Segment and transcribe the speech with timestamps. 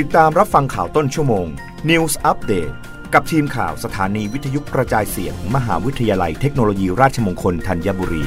[0.00, 1.46] ติดตามรับฟังข่าวต้นชั่วโมง
[1.90, 2.74] News Update
[3.14, 8.24] กับทีมข่าวสถานีวิทยุกระจายเสียง มหาวิทยาลัยเทคโนโลยีราชมงคลธัญบุรี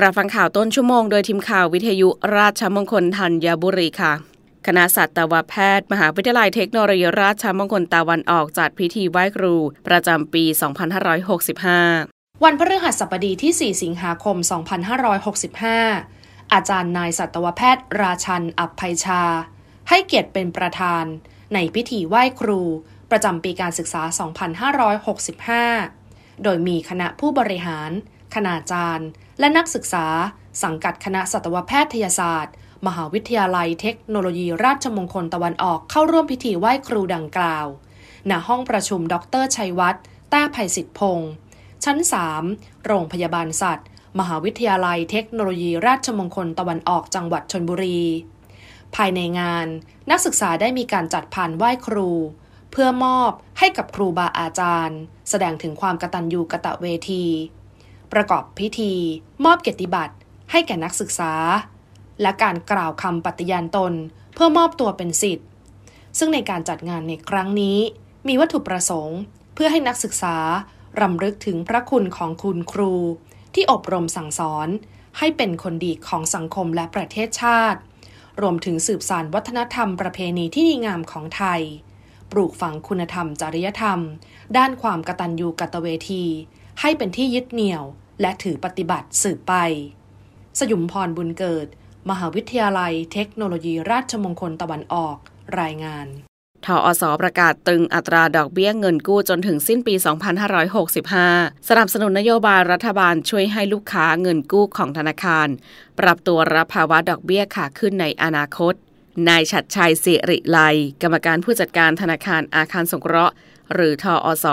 [0.00, 4.12] รับฟังข่าวต้นชั่วโมงโดยทีมข่าววิทยุราชมงคลธัญบุรีค่ะ
[4.66, 9.54] คณะสัตวแพทย์ มหาวิทยาลัยเทคโนโลยีราชมงคลตะวันออกจัดพิธีไหว้ครู
[9.88, 10.44] ประจำปี
[11.24, 16.21] 2565 วันพฤหัสบดีที่ 4 สิงหาคม 2565
[16.52, 19.22] อาจารย์นายสัตวแพทย์ราชันอับภัยชา
[19.88, 21.04] ให้เกียรติเป็นประธาน
[21.54, 22.60] ในพิธีไหว้ครู
[23.10, 24.02] ประจำปีการศึกษา
[25.62, 27.90] 2565 โดยมีคณะผู้บริหาร
[28.34, 30.06] คณาจารย์ และนักศึกษา
[30.62, 32.54] สังกัดคณะสัตวแพทยศาสตร์
[32.86, 37.66] มหาวิทยาลัยเทคโนโลยีราชมงคลตะวันออกเข้าร่วมพิธีไหว้ครูดังกล่าว
[38.30, 41.32] ณ ห้องประชุมดรชัยวัฒน์แต้ภัยสิทธิพงศ์
[41.84, 41.98] ชั้น
[42.42, 43.86] 3 โรงพยาบาลสัตว์
[44.18, 48.00] มหาวิทยาลัยเทคโนโลยีราชมงคลตะวันออกจังหวัดชนบุรี
[48.96, 49.66] ภายในงาน
[50.10, 52.10] นักศึกษาได้มีการจัดผ่านไหว้ครู
[52.70, 54.98] เพื่อมอบให้กับครูบาอาจารย์
[55.30, 57.24] แสดงถึงความกตัญญูกะตะเวที
[58.12, 58.94] ประกอบพิธี
[59.44, 60.14] มอบเกียรติบัตร
[60.50, 61.32] ให้แก่นักศึกษา
[62.22, 63.92] และการกล่าวคำปฏิญาณตน
[64.34, 65.48] เพื่อมอบตัวเป็นสิทธิ์
[66.18, 67.78] ซึ่งในการจัดงานในครั้งนี้
[68.28, 69.18] มีวัตถุประสงค์
[69.54, 70.36] เพื่อให้นักศึกษา
[71.00, 72.94] รำลึกถึงพระคุณของคุณครู
[73.54, 74.68] ที่อบรมสั่งสอน
[75.18, 77.80] ให้เป็นคนดีของสังคมและประเทศชาติ
[78.40, 81.60] รวมถึงสืบสานวัฒนธรรมประเพณีที่ดีงามของไทย
[82.30, 84.00] ปลูกฝังคุณธรรมจริยธรรม
[84.56, 86.24] ด้านความกตัญญูกตเวที
[86.80, 87.84] ให้เป็นที่ยึดเหนี่ยว
[88.20, 89.54] และถือปฏิบัติสืบไป
[90.58, 91.66] สยุมพรบุญเกิด
[92.10, 95.16] มหาวิทยาลัยเทคโนโลยีราชมงคลตะวันออก
[95.60, 96.06] รายงาน
[96.66, 99.94] ทออสประกาศตึงอัตราดอกเบี้ยเงินกู้จนถึงสิ้นปี
[100.80, 105.48] 2565 สนับสนุนนโยบายรัฐบาลช่วยให้ลูกค้าเงินกู้ของธนาคาร
[105.98, 108.74] ปรับตัวรับภาวะดอกเบี้ยขาขึ้นในอนาคต
[109.28, 110.58] นายชัดชัยสิริไล
[111.02, 113.34] กรรมการผู้จัดการธนาคารอาคารสงเคราะห์
[113.74, 114.46] หรือทออส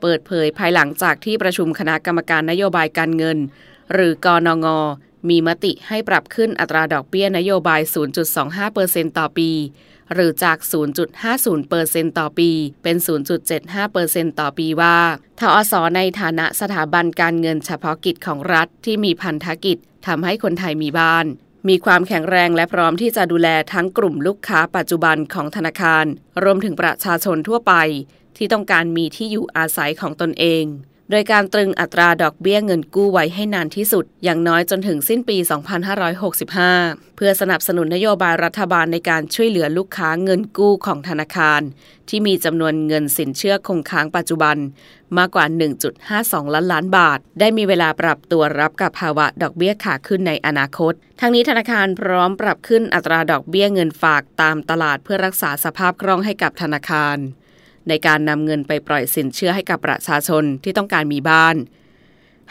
[0.00, 3.38] เปิดเผยภายหลังจากที่ประชุมคณะกรรมการนโยบายการเงิน
[3.92, 4.66] หรือกอนง
[5.28, 7.80] มีมติให้ปรับขึ้นอัตราดอกเบี้ยนโยบาย
[8.44, 9.50] 0.25%ต่อปี
[10.12, 10.58] หรือจาก
[11.38, 12.50] 0.50%ต่อปี
[12.82, 12.96] เป็น
[13.68, 14.96] 0.75%ต่อปีว่า
[15.40, 21.26] ทอสในฐานะสถาบันการเงินเฉพาะกิจของรัฐที่มีพันธกิจทำให้คนไทยมีบ้าน
[21.68, 26.04] มีความแข็งแรงและพร้อมที่จะดูแลทั้งกลุ่มลูกค้าปัจจุบันของธนาคาร
[26.42, 27.74] รวมถึงประชาชนทั่วไป
[28.36, 30.64] ที่ต้องการมีที่อยู่อาศัยของตนเอง
[31.10, 35.36] โดยการตรึงอัตราดอกเบี้ยเงินกู้ไว้ให้นานที่สุด อย่างน้อยจนถึงสิ้นปี
[36.26, 41.60] 2565 เพื่อสนับสนุนนโยบายรัฐบาลในการช่วยเหลือลูกค้าเงินกู้ของธนาคาร
[42.08, 44.56] ที่มีจำนวนเงินสินเชื่อคงค้างปัจจุบัน
[45.18, 45.44] มากกว่า
[46.00, 57.18] 1.52 ล้านล้านบาท ได้มีเวลาปรับตัวรับกับภาวะดอกเบี้ยขาขึ้นในอนาคต ทั้งนี้ธนาคารพร้อมปรับขึ้นอัตราดอกเบี้ยเงินฝากตามตลาดเพื่อรักษาสภาพคล่องให้กับธนาคาร
[57.88, 61.56] ในการนำเงินไปปล่อยสินเชื่อให้กับประชาชนที่ต้องการมีบ้าน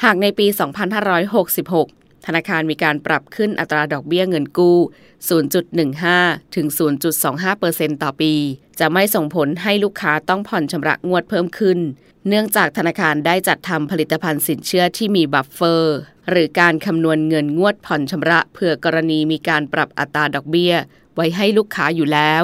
[0.03, 4.77] หากในปี 2566 ธนาคารมีการปรับขึ้นอัตราดอกเบี้ยเงินกู้
[5.65, 6.67] 0.15 ถึง
[7.35, 8.33] 0.25%ต่อปี
[8.79, 11.79] จะไม่ส่งผลให้ลูกค้าต้องผ่อนชำระงวดเพิ่มขึ้น
[12.27, 20.73] เนื่องจากธนาคารได้จัดทำผลิตภัณฑ์สินเชื่อที่มี buffer หรือการคำนวณเงินงวดผ่อนชำระเผื่อกรณีมีการปรับอัตราดอกเบี้ย
[21.15, 22.43] ไว้ให้ลูกค้าอยู่แล้ว